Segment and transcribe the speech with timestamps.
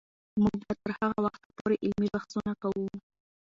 [0.41, 2.87] موږ به تر هغه وخته پورې علمي بحثونه کوو.